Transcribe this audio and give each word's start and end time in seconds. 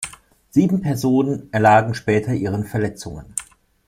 Sieben 0.49 0.81
Personen 0.81 1.53
erlagen 1.53 1.93
später 1.93 2.33
ihren 2.33 2.65
Verletzungen. 2.65 3.35